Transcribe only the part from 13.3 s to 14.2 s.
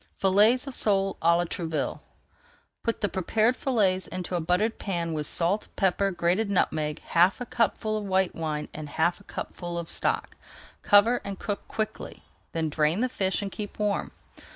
and keep warm.